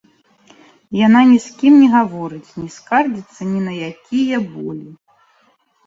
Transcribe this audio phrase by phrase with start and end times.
[0.99, 4.85] Яна ні з кім не гаворыць, не скардзіцца ні на якія болі.